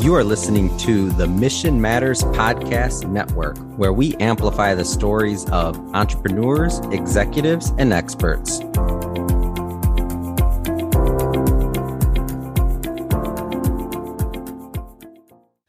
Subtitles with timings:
[0.00, 5.76] You are listening to the Mission Matters Podcast Network, where we amplify the stories of
[5.94, 8.60] entrepreneurs, executives, and experts.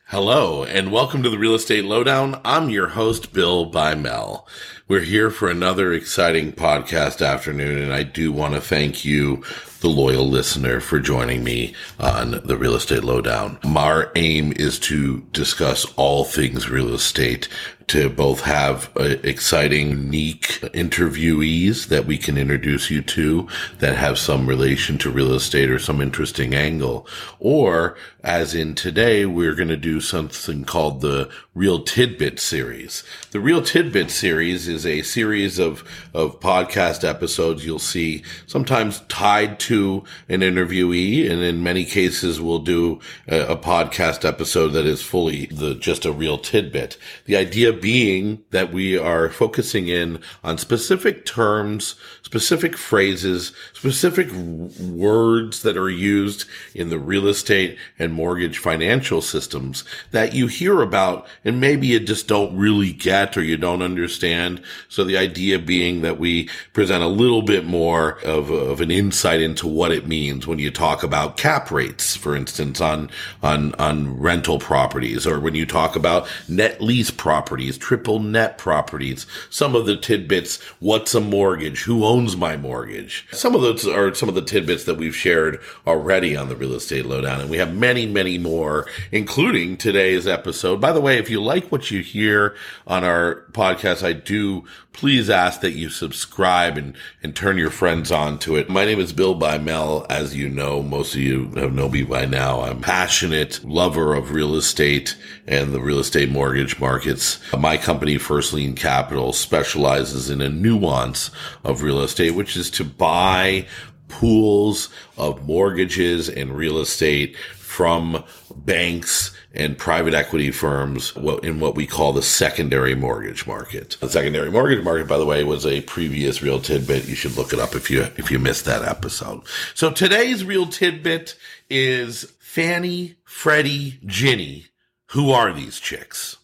[0.05, 2.39] Hello, and welcome to the Real Estate Lowdown.
[2.45, 4.47] I'm your host, Bill Bymel.
[4.87, 9.43] We're here for another exciting podcast afternoon, and I do want to thank you
[9.81, 13.57] the loyal listener for joining me on the Real Estate Lowdown.
[13.63, 17.49] Our aim is to discuss all things real estate
[17.91, 23.47] to both have uh, exciting, unique interviewees that we can introduce you to
[23.79, 27.05] that have some relation to real estate or some interesting angle.
[27.39, 33.03] Or as in today, we're going to do something called the Real Tidbit series.
[33.31, 39.59] The Real Tidbit series is a series of, of podcast episodes you'll see sometimes tied
[39.61, 41.29] to an interviewee.
[41.29, 46.05] And in many cases, we'll do a, a podcast episode that is fully the, just
[46.05, 46.97] a real tidbit.
[47.25, 55.61] The idea being that we are focusing in on specific terms, specific phrases, specific words
[55.63, 61.27] that are used in the real estate and mortgage financial systems that you hear about
[61.43, 64.61] and maybe you just don't really get or you don't understand.
[64.89, 69.41] So the idea being that we present a little bit more of, of an insight
[69.41, 73.09] into what it means when you talk about cap rates, for instance, on,
[73.41, 79.25] on, on rental properties or when you talk about net lease properties, triple net properties,
[79.49, 81.83] some of the tidbits, what's a mortgage?
[81.83, 83.27] Who owns my mortgage?
[83.31, 86.73] Some of those are some of the tidbits that we've shared already on the real
[86.73, 87.41] estate lowdown.
[87.41, 90.81] And we have many, many more, including today's episode.
[90.81, 92.55] By the way, if you like what you hear
[92.87, 98.11] on our podcast, I do please ask that you subscribe and, and turn your friends
[98.11, 98.69] on to it.
[98.69, 100.05] My name is Bill Bymel.
[100.09, 102.61] As you know, most of you have known me by now.
[102.61, 107.39] I'm passionate lover of real estate and the real estate mortgage markets.
[107.57, 111.31] My company, First Lien Capital, specializes in a nuance
[111.65, 113.67] of real estate, which is to buy
[114.07, 117.35] pools of mortgages and real estate
[117.81, 118.23] from
[118.57, 123.97] banks and private equity firms in what we call the secondary mortgage market.
[123.99, 127.07] The secondary mortgage market, by the way, was a previous real tidbit.
[127.07, 129.41] You should look it up if you if you missed that episode.
[129.73, 131.35] So today's real tidbit
[131.71, 134.67] is Fannie, Freddie, Ginnie.
[135.13, 136.37] Who are these chicks?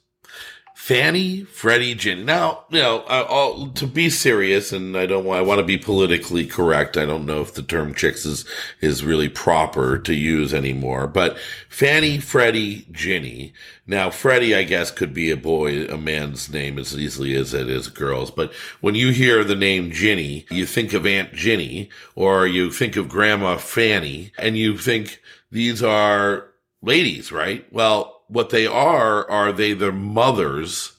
[0.88, 2.24] Fannie, Freddie, Ginnie.
[2.24, 6.46] Now, you know, to be serious, and I don't want, I want to be politically
[6.46, 6.96] correct.
[6.96, 8.46] I don't know if the term chicks is,
[8.80, 11.38] is really proper to use anymore, but
[11.68, 13.52] Fannie, Freddie, Ginnie.
[13.86, 17.70] Now, Freddie, I guess, could be a boy, a man's name as easily as it
[17.70, 22.48] is girl's, but when you hear the name Ginnie, you think of Aunt Ginny, or
[22.48, 25.22] you think of Grandma Fanny, and you think
[25.52, 26.48] these are
[26.82, 27.66] ladies, right?
[27.74, 30.94] Well, what they are, are they the mothers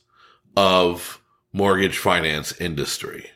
[0.56, 1.20] of
[1.52, 3.30] mortgage finance industry,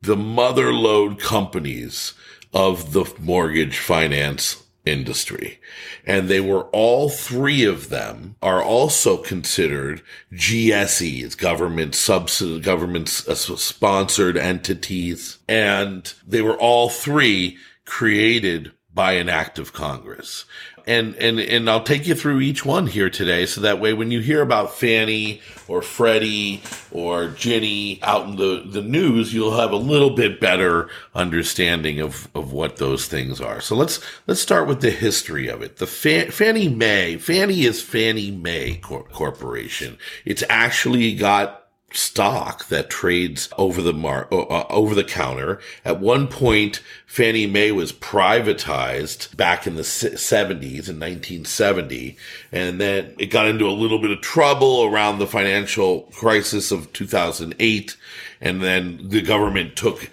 [0.00, 2.14] the mother lode companies
[2.52, 5.60] of the mortgage finance industry.
[6.06, 10.02] And they were all three of them are also considered
[10.32, 15.38] GSEs, government subsidy, government uh, sponsored entities.
[15.48, 20.44] And they were all three created by an act of Congress
[20.86, 24.10] and and and I'll take you through each one here today, so that way when
[24.10, 29.72] you hear about Fannie or Freddie or Ginnie out in the the news, you'll have
[29.72, 33.60] a little bit better understanding of of what those things are.
[33.60, 35.76] So let's let's start with the history of it.
[35.76, 39.96] The Fannie Mae, Fannie is Fannie Mae Cor- Corporation.
[40.24, 41.64] It's actually got
[41.96, 45.60] stock that trades over the mar- uh, over the counter.
[45.84, 46.82] At one point,
[47.14, 52.16] Fannie Mae was privatized back in the 70s in 1970,
[52.50, 56.92] and then it got into a little bit of trouble around the financial crisis of
[56.92, 57.96] 2008,
[58.40, 60.10] and then the government took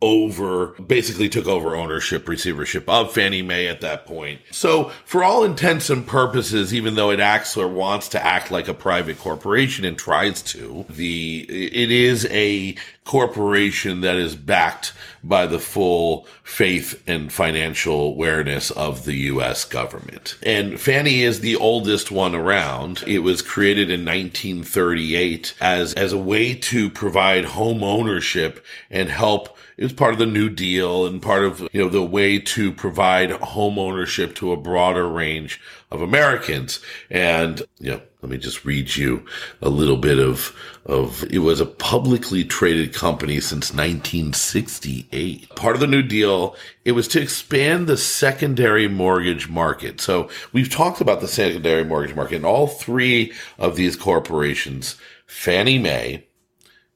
[0.00, 4.40] over, basically took over ownership, receivership of Fannie Mae at that point.
[4.52, 8.68] So for all intents and purposes, even though it acts or wants to act like
[8.68, 12.76] a private corporation and tries to, the, it is a
[13.06, 14.92] corporation that is backed
[15.22, 19.64] by the full faith and financial awareness of the U.S.
[19.64, 20.36] government.
[20.42, 23.02] And Fannie is the oldest one around.
[23.06, 29.56] It was created in 1938 as, as a way to provide home ownership and help
[29.76, 32.72] it was part of the New Deal and part of, you know, the way to
[32.72, 35.60] provide home ownership to a broader range
[35.90, 36.80] of Americans.
[37.10, 39.24] And, you know, Let me just read you
[39.62, 40.52] a little bit of,
[40.84, 45.54] of, it was a publicly traded company since 1968.
[45.54, 50.00] Part of the New Deal, it was to expand the secondary mortgage market.
[50.00, 55.78] So we've talked about the secondary mortgage market and all three of these corporations, Fannie
[55.78, 56.26] Mae,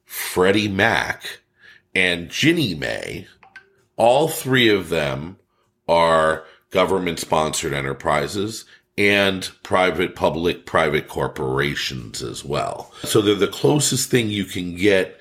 [0.03, 1.39] Freddie Mac,
[1.95, 3.25] and Ginnie Mae,
[3.95, 5.37] all three of them
[5.87, 8.65] are government sponsored enterprises
[9.09, 12.91] and private, public, private corporations as well.
[13.03, 15.17] So they're the closest thing you can get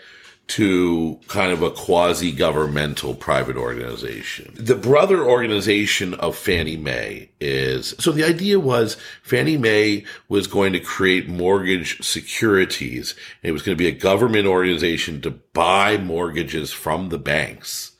[0.48, 4.52] to kind of a quasi governmental private organization.
[4.56, 10.72] The brother organization of Fannie Mae is, so the idea was Fannie Mae was going
[10.72, 13.14] to create mortgage securities.
[13.44, 17.92] It was going to be a government organization to buy mortgages from the banks,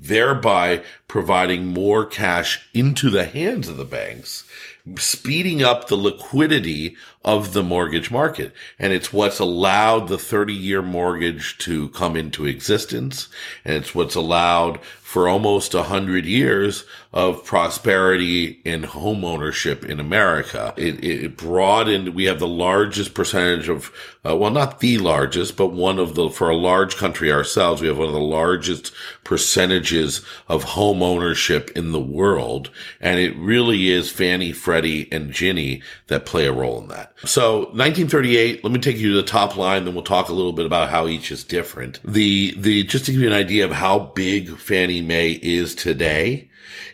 [0.00, 4.47] thereby providing more cash into the hands of the banks
[4.96, 6.96] speeding up the liquidity
[7.28, 8.54] of the mortgage market.
[8.78, 13.28] And it's what's allowed the 30 year mortgage to come into existence.
[13.66, 16.84] And it's what's allowed for almost a hundred years
[17.14, 20.74] of prosperity in home ownership in America.
[20.76, 22.14] It, it broadened.
[22.14, 23.90] We have the largest percentage of,
[24.22, 27.88] uh, well, not the largest, but one of the, for a large country ourselves, we
[27.88, 28.92] have one of the largest
[29.24, 32.68] percentages of home ownership in the world.
[33.00, 37.14] And it really is Fannie, Freddie, and Ginnie that play a role in that.
[37.24, 40.52] So 1938, let me take you to the top line, then we'll talk a little
[40.52, 41.98] bit about how each is different.
[42.04, 46.48] The, the, just to give you an idea of how big Fannie Mae is today,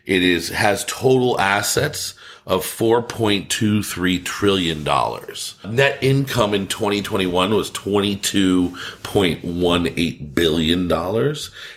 [0.06, 2.14] it is, has total assets
[2.46, 4.84] of $4.23 trillion.
[5.74, 10.92] Net income in 2021 was $22.18 billion.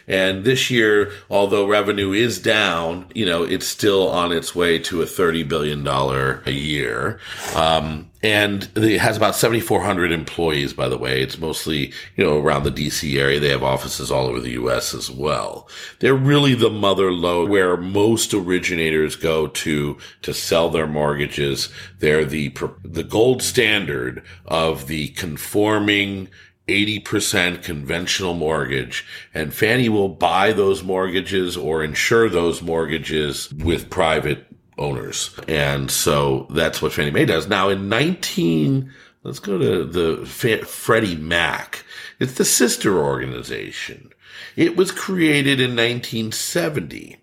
[0.08, 5.02] And this year, although revenue is down, you know, it's still on its way to
[5.02, 7.22] a $30 billion a year.
[7.56, 11.22] Um, and it has about 7,400 employees, by the way.
[11.22, 13.40] It's mostly, you know, around the DC area.
[13.40, 14.94] They have offices all over the U.S.
[14.94, 15.70] as well.
[16.00, 21.70] They're really the mother lode where most originators go to, to sell their mortgages.
[22.00, 22.54] They're the,
[22.84, 26.30] the gold standard of the conforming,
[26.68, 34.47] 80% conventional mortgage and Fannie will buy those mortgages or insure those mortgages with private
[34.78, 35.36] owners.
[35.48, 37.48] And so that's what Fannie Mae does.
[37.48, 38.92] Now in 19,
[39.24, 41.84] let's go to the Freddie Mac.
[42.20, 44.12] It's the sister organization.
[44.56, 47.18] It was created in 1970.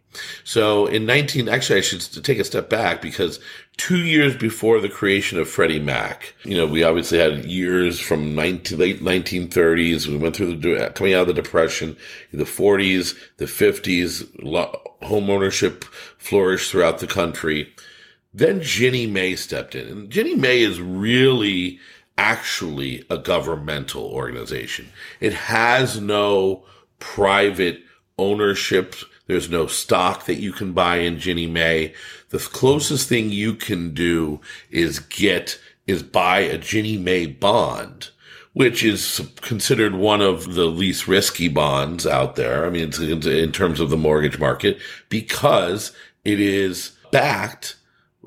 [0.45, 3.41] So in 19, actually, I should take a step back because
[3.77, 8.35] two years before the creation of Freddie Mac, you know, we obviously had years from
[8.35, 10.07] 19, late 1930s.
[10.07, 11.97] We went through the, uh, coming out of the depression,
[12.33, 14.29] the 40s, the 50s,
[15.03, 15.85] home ownership
[16.19, 17.73] flourished throughout the country.
[18.33, 21.79] Then Ginnie Mae stepped in and Ginnie Mae is really
[22.17, 24.89] actually a governmental organization.
[25.21, 26.65] It has no
[26.99, 27.81] private
[28.19, 28.95] ownership
[29.27, 31.95] there's no stock that you can buy in Ginnie Mae.
[32.29, 38.11] The closest thing you can do is get, is buy a Ginnie Mae bond,
[38.55, 42.65] which is considered one of the least risky bonds out there.
[42.65, 44.79] I mean, in terms of the mortgage market
[45.09, 45.93] because
[46.25, 47.77] it is backed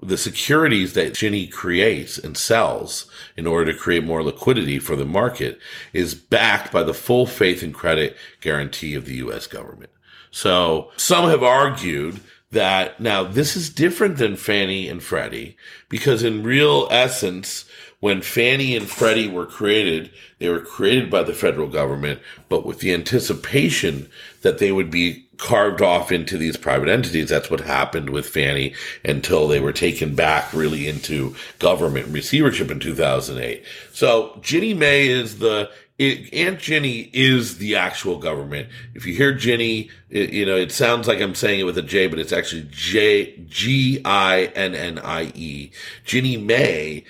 [0.04, 5.06] the securities that Ginnie creates and sells in order to create more liquidity for the
[5.06, 5.60] market
[5.94, 9.48] is backed by the full faith and credit guarantee of the U.S.
[9.48, 9.90] government.
[10.30, 12.20] So some have argued
[12.52, 15.58] that now this is different than Fannie and Freddie
[15.90, 17.66] because in real essence,
[18.00, 22.80] when Fannie and Freddie were created, they were created by the federal government, but with
[22.80, 24.10] the anticipation
[24.44, 27.30] that they would be carved off into these private entities.
[27.30, 28.74] That's what happened with Fannie
[29.06, 33.64] until they were taken back really into government receivership in 2008.
[33.92, 38.70] So Ginnie Mae is the it, Aunt Ginnie is the actual government.
[38.94, 41.82] If you hear Ginnie, it, you know, it sounds like I'm saying it with a
[41.82, 45.72] J, but it's actually J, G I N N I E.
[46.06, 47.04] Ginnie Mae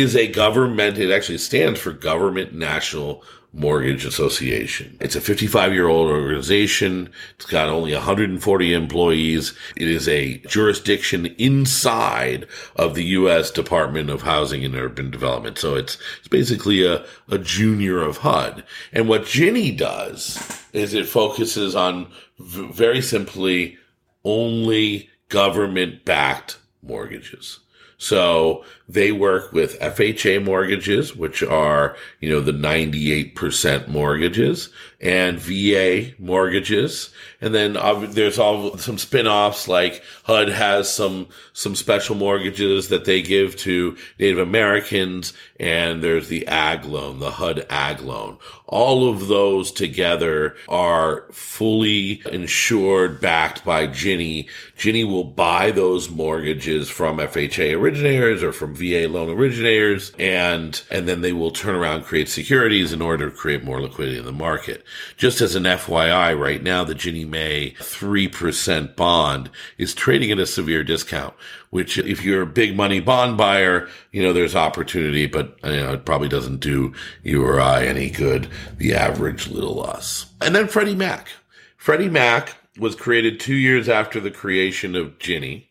[0.00, 0.98] is a government.
[0.98, 3.22] It actually stands for Government National
[3.52, 4.96] Mortgage Association.
[5.00, 7.10] It's a 55 year old organization.
[7.34, 9.52] It's got only 140 employees.
[9.76, 12.46] It is a jurisdiction inside
[12.76, 13.50] of the U.S.
[13.50, 15.58] Department of Housing and Urban Development.
[15.58, 18.64] So it's, it's basically a, a junior of HUD.
[18.92, 23.76] And what Ginnie does is it focuses on v- very simply
[24.24, 27.60] only government backed mortgages.
[28.02, 36.12] So they work with FHA mortgages, which are, you know, the 98% mortgages and VA
[36.18, 37.10] mortgages.
[37.40, 37.76] And then
[38.10, 43.96] there's all some spin-offs like HUD has some, some special mortgages that they give to
[44.18, 45.32] Native Americans.
[45.58, 48.38] And there's the ag loan, the HUD ag loan.
[48.66, 54.48] All of those together are fully insured, backed by Ginnie.
[54.76, 61.06] Ginnie will buy those mortgages from FHA originators or from VA loan originators, and and
[61.06, 64.32] then they will turn around create securities in order to create more liquidity in the
[64.32, 64.82] market.
[65.16, 70.38] Just as an FYI, right now the Ginnie Mae three percent bond is trading at
[70.38, 71.34] a severe discount.
[71.70, 75.92] Which, if you're a big money bond buyer, you know there's opportunity, but you know
[75.92, 78.48] it probably doesn't do you or I any good.
[78.78, 80.26] The average little us.
[80.40, 81.28] And then Freddie Mac.
[81.76, 85.70] Freddie Mac was created two years after the creation of Ginnie,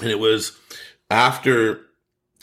[0.00, 0.56] and it was
[1.10, 1.88] after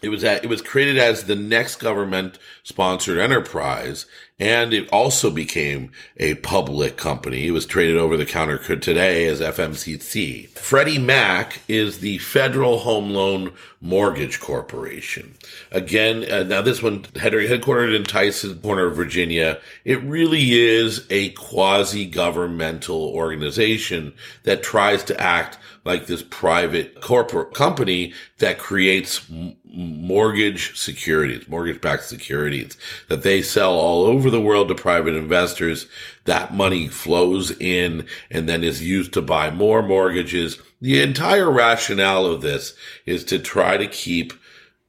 [0.01, 4.05] it was at, it was created as the next government sponsored enterprise,
[4.37, 7.47] and it also became a public company.
[7.47, 10.49] It was traded over the counter today as FMCC.
[10.49, 15.35] Freddie Mac is the Federal Home Loan Mortgage Corporation.
[15.71, 19.59] Again, uh, now this one headquartered in Tysons Corner, Virginia.
[19.85, 27.53] It really is a quasi governmental organization that tries to act like this private corporate
[27.53, 29.25] company that creates
[29.63, 32.75] mortgage securities, mortgage backed securities
[33.07, 35.87] that they sell all over the world to private investors.
[36.25, 40.59] That money flows in and then is used to buy more mortgages.
[40.81, 42.73] The entire rationale of this
[43.05, 44.33] is to try to keep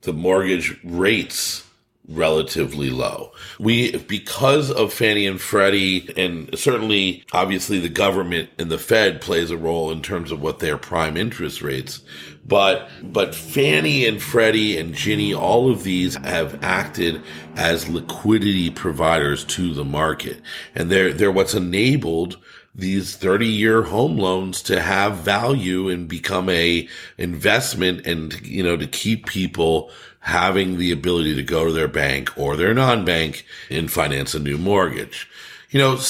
[0.00, 1.65] the mortgage rates
[2.08, 3.32] relatively low.
[3.58, 9.50] We, because of Fannie and Freddie, and certainly obviously the government and the Fed plays
[9.50, 12.02] a role in terms of what their prime interest rates.
[12.46, 17.22] But, but Fannie and Freddie and Ginnie, all of these have acted
[17.56, 20.40] as liquidity providers to the market.
[20.74, 22.36] And they're, they're what's enabled
[22.72, 26.86] these 30 year home loans to have value and become a
[27.16, 29.90] investment and, you know, to keep people
[30.26, 34.58] having the ability to go to their bank or their non-bank and finance a new
[34.58, 35.30] mortgage.
[35.70, 36.00] You know,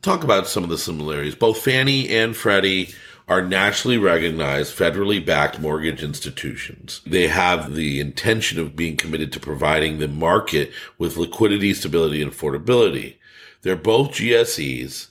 [0.00, 1.34] talk about some of the similarities.
[1.34, 2.94] Both Fannie and Freddie
[3.28, 7.02] are nationally recognized federally backed mortgage institutions.
[7.04, 12.32] They have the intention of being committed to providing the market with liquidity, stability, and
[12.32, 13.16] affordability.
[13.60, 15.08] They're both GSEs.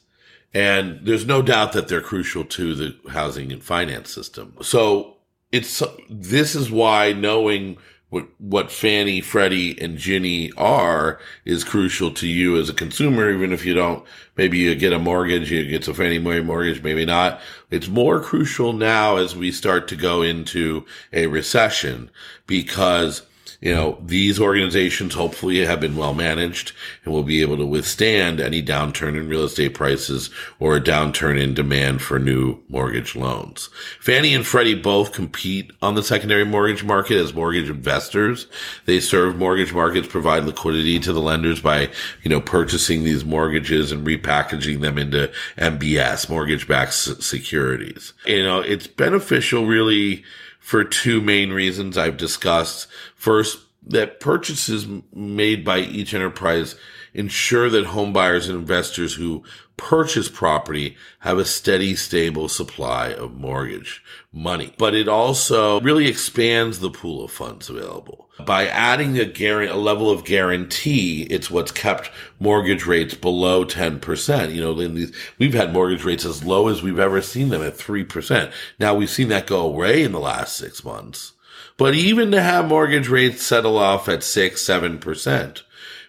[0.51, 4.55] And there's no doubt that they're crucial to the housing and finance system.
[4.63, 5.17] So
[5.51, 7.77] it's, this is why knowing
[8.09, 13.51] what what Fannie, Freddie, and Ginnie are is crucial to you as a consumer, even
[13.51, 14.05] if you don't.
[14.37, 17.41] Maybe you get a mortgage, you get a Fannie Mae mortgage, maybe not.
[17.69, 22.09] It's more crucial now as we start to go into a recession
[22.45, 23.23] because
[23.59, 26.73] you know, these organizations hopefully have been well managed
[27.03, 31.41] and will be able to withstand any downturn in real estate prices or a downturn
[31.41, 33.69] in demand for new mortgage loans.
[33.99, 38.45] Fannie and Freddie both compete on the secondary mortgage market as mortgage investors.
[38.85, 41.89] They serve mortgage markets, provide liquidity to the lenders by,
[42.21, 48.13] you know, purchasing these mortgages and repackaging them into MBS, mortgage backed securities.
[48.27, 50.23] You know, it's beneficial really
[50.67, 52.87] for two main reasons I've discussed.
[53.17, 56.75] First, that purchases made by each enterprise
[57.13, 59.43] ensure that homebuyers and investors who
[59.77, 64.73] purchase property have a steady, stable supply of mortgage money.
[64.77, 68.29] But it also really expands the pool of funds available.
[68.45, 74.53] By adding a, guarantee, a level of guarantee, it's what's kept mortgage rates below 10%.
[74.53, 77.77] You know, these, we've had mortgage rates as low as we've ever seen them at
[77.77, 78.51] 3%.
[78.79, 81.33] Now we've seen that go away in the last six months.
[81.77, 85.63] But even to have mortgage rates settle off at six, seven percent,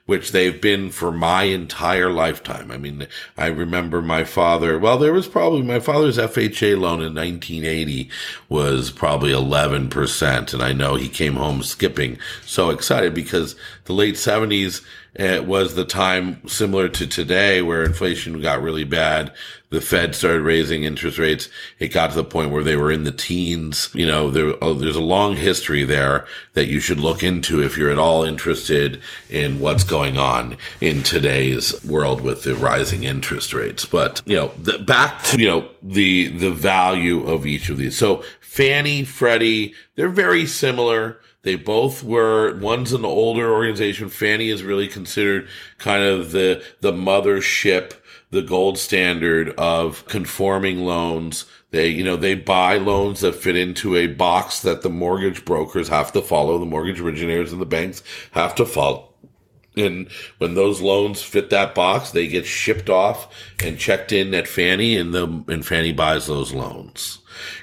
[0.07, 2.71] which they've been for my entire lifetime.
[2.71, 3.07] I mean,
[3.37, 8.09] I remember my father, well, there was probably my father's FHA loan in 1980
[8.49, 10.55] was probably 11%.
[10.55, 14.83] And I know he came home skipping so excited because the late 70s,
[15.15, 19.33] it was the time similar to today where inflation got really bad.
[19.71, 21.49] The Fed started raising interest rates.
[21.79, 23.91] It got to the point where they were in the teens.
[23.93, 27.77] You know, there, oh, there's a long history there that you should look into if
[27.77, 33.53] you're at all interested in what's going on in today's world with the rising interest
[33.53, 33.85] rates.
[33.85, 37.97] But, you know, the, back to, you know, the, the value of each of these.
[37.97, 41.21] So Fannie, Freddie, they're very similar.
[41.43, 44.09] They both were, one's an older organization.
[44.09, 47.95] Fannie is really considered kind of the, the mothership
[48.31, 51.47] the gold standard of conforming loans.
[51.71, 55.89] They, you know, they buy loans that fit into a box that the mortgage brokers
[55.89, 59.08] have to follow, the mortgage originators and the banks have to follow.
[59.79, 60.09] And
[60.39, 63.33] when those loans fit that box, they get shipped off
[63.63, 67.19] and checked in at Fannie and the, and Fannie buys those loans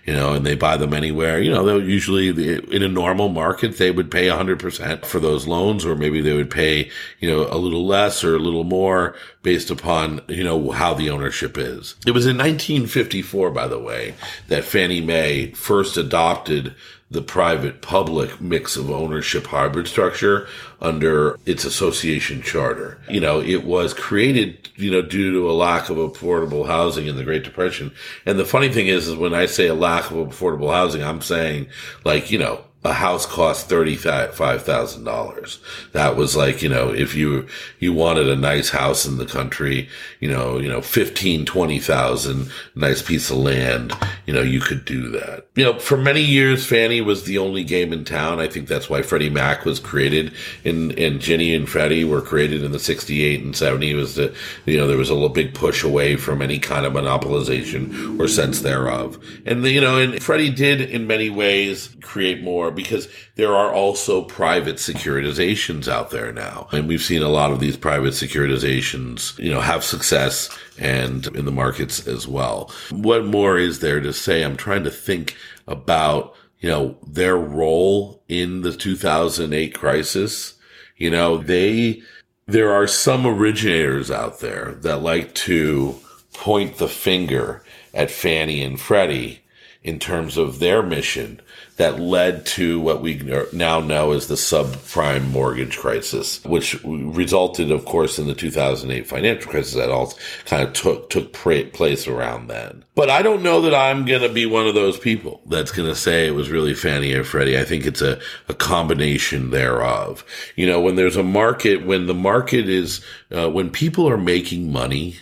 [0.05, 1.41] you know, and they buy them anywhere.
[1.41, 5.85] You know, they'll usually in a normal market they would pay 100% for those loans,
[5.85, 9.69] or maybe they would pay you know a little less or a little more based
[9.69, 11.95] upon you know how the ownership is.
[12.05, 14.15] It was in 1954, by the way,
[14.47, 16.75] that Fannie Mae first adopted
[17.11, 20.47] the private public mix of ownership hybrid structure
[20.81, 22.99] under its association charter.
[23.09, 27.15] You know, it was created, you know, due to a lack of affordable housing in
[27.15, 27.91] the Great Depression.
[28.25, 31.21] And the funny thing is, is when I say a lack of affordable housing, I'm
[31.21, 31.67] saying
[32.03, 35.91] like, you know, a house cost $35,000.
[35.93, 37.47] That was like, you know, if you,
[37.79, 43.01] you wanted a nice house in the country, you know, you know, 15, 20,000, nice
[43.01, 43.91] piece of land,
[44.25, 45.47] you know, you could do that.
[45.55, 48.39] You know, for many years, Fannie was the only game in town.
[48.39, 52.63] I think that's why Freddie Mac was created and, and Ginnie and Freddie were created
[52.63, 55.83] in the 68 and 70 was the, you know, there was a little big push
[55.83, 59.23] away from any kind of monopolization or sense thereof.
[59.45, 64.21] And, you know, and Freddie did in many ways create more because there are also
[64.21, 66.67] private securitizations out there now.
[66.71, 70.49] And we've seen a lot of these private securitizations, you know, have success
[70.79, 72.71] and in the markets as well.
[72.91, 74.41] What more is there to say?
[74.43, 75.35] I'm trying to think
[75.67, 80.53] about, you know, their role in the 2008 crisis.
[80.95, 82.01] You know, they,
[82.45, 85.99] there are some originators out there that like to
[86.33, 87.63] point the finger
[87.93, 89.41] at Fannie and Freddie
[89.83, 91.41] in terms of their mission
[91.77, 93.15] that led to what we
[93.51, 99.51] now know as the subprime mortgage crisis, which resulted, of course, in the 2008 financial
[99.51, 100.13] crisis that all
[100.45, 102.85] kind of took, took place around then.
[102.95, 105.89] But I don't know that I'm going to be one of those people that's going
[105.89, 107.59] to say it was really Fannie or Freddie.
[107.59, 110.23] I think it's a, a combination thereof.
[110.55, 114.71] You know, when there's a market, when the market is, uh, when people are making
[114.71, 115.17] money,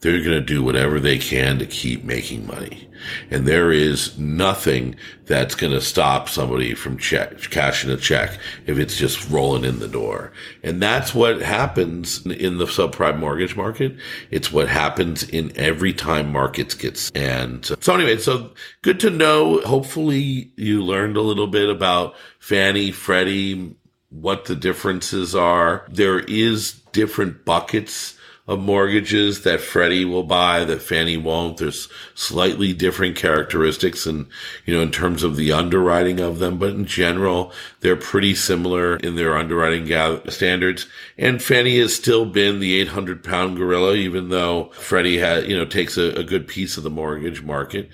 [0.00, 2.88] they're going to do whatever they can to keep making money.
[3.30, 8.78] And there is nothing that's going to stop somebody from check, cashing a check if
[8.78, 10.32] it's just rolling in the door.
[10.62, 13.96] And that's what happens in the subprime mortgage market.
[14.30, 17.10] It's what happens in every time markets gets.
[17.12, 18.52] And so anyway, so
[18.82, 19.60] good to know.
[19.60, 23.76] Hopefully you learned a little bit about Fannie, Freddie,
[24.10, 25.86] what the differences are.
[25.88, 28.16] There is different buckets
[28.50, 31.58] of mortgages that Freddie will buy that Fannie won't.
[31.58, 34.26] There's slightly different characteristics and,
[34.66, 38.96] you know, in terms of the underwriting of them, but in general, they're pretty similar
[38.96, 39.86] in their underwriting
[40.30, 40.88] standards.
[41.16, 45.64] And Fannie has still been the 800 pound gorilla, even though Freddie has, you know,
[45.64, 47.88] takes a, a good piece of the mortgage market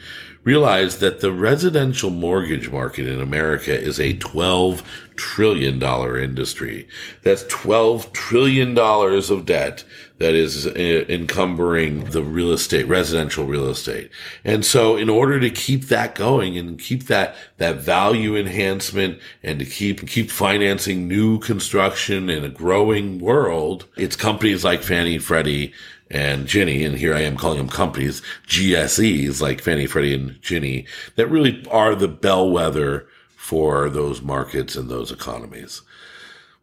[0.46, 4.82] realize that the residential mortgage market in America is a $12
[5.16, 6.88] trillion dollar industry.
[7.22, 9.84] That's $12 trillion of debt
[10.18, 14.10] that is uh, encumbering the real estate, residential real estate.
[14.44, 19.58] And so in order to keep that going and keep that, that value enhancement and
[19.58, 25.74] to keep, keep financing new construction in a growing world, it's companies like Fannie, Freddie,
[26.10, 30.86] and Ginnie, and here I am calling them companies, GSEs like Fannie, Freddie, and Ginnie,
[31.16, 33.08] that really are the bellwether
[33.46, 35.82] for those markets and those economies.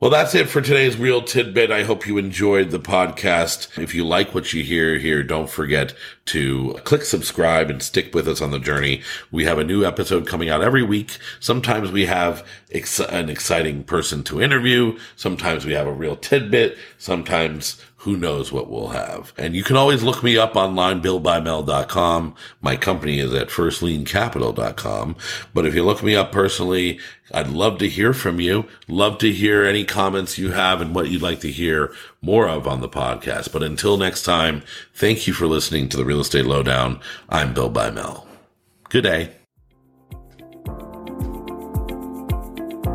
[0.01, 1.71] Well, that's it for today's real tidbit.
[1.71, 3.81] I hope you enjoyed the podcast.
[3.81, 5.93] If you like what you hear here, don't forget
[6.25, 9.01] to click subscribe and stick with us on the journey.
[9.31, 11.17] We have a new episode coming out every week.
[11.39, 14.99] Sometimes we have ex- an exciting person to interview.
[15.15, 16.77] Sometimes we have a real tidbit.
[16.97, 19.31] Sometimes who knows what we'll have.
[19.37, 22.35] And you can always look me up online, billbymel.com.
[22.59, 25.15] My company is at firstliencapital.com.
[25.53, 26.99] But if you look me up personally,
[27.33, 28.65] I'd love to hear from you.
[28.89, 32.67] Love to hear any comments you have and what you'd like to hear more of
[32.67, 33.53] on the podcast.
[33.53, 34.63] But until next time,
[34.93, 36.99] thank you for listening to the Real Estate Lowdown.
[37.29, 38.25] I'm Bill Bymel.
[38.89, 39.29] Good day.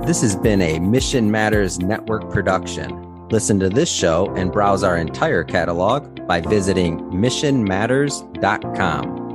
[0.07, 3.08] This has been a Mission Matters Network production.
[3.31, 9.28] Listen to this show and browse our entire catalog by visiting missionmatters.com.